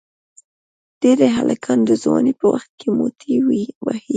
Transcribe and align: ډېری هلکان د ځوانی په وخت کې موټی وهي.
ډېری 1.01 1.29
هلکان 1.37 1.79
د 1.85 1.91
ځوانی 2.03 2.33
په 2.39 2.45
وخت 2.53 2.69
کې 2.79 2.87
موټی 2.97 3.33
وهي. 3.85 4.09